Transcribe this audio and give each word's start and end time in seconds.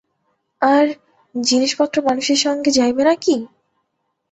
আর, 0.61 0.85
জিনিসপত্র 1.35 1.95
মানুষের 2.07 2.39
সঙ্গে 2.45 2.69
যাইবে 2.71 3.03
না 3.03 3.15
কি। 3.15 3.35